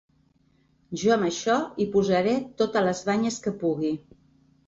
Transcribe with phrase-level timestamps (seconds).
[1.01, 3.93] Jo amb això hi posaré totes les banyes que pugui.